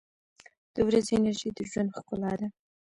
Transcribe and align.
•د 0.73 0.75
ورځې 0.87 1.11
انرژي 1.15 1.49
د 1.57 1.59
ژوند 1.71 1.93
ښکلا 1.95 2.31
ده. 2.39 2.47